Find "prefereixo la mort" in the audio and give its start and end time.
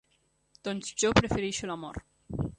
1.21-2.11